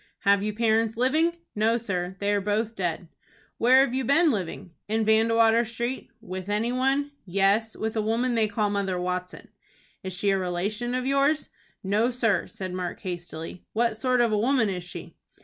[0.21, 3.07] "Have you parents living?" "No, sir; they are both dead."
[3.59, 8.33] "Where have you been living?" "In Vandewater Street." "With any one?" "Yes, with a woman
[8.33, 9.49] they call Mother Watson."
[10.01, 11.49] "Is she a relation of yours?"
[11.83, 13.63] "No, sir," said Mark, hastily.
[13.73, 15.13] "What sort of a woman is she?"